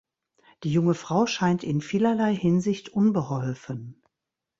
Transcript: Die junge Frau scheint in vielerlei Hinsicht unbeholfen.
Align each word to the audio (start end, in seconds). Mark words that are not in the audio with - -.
Die 0.63 0.71
junge 0.73 0.95
Frau 0.95 1.27
scheint 1.27 1.63
in 1.63 1.79
vielerlei 1.79 2.33
Hinsicht 2.35 2.89
unbeholfen. 2.89 4.01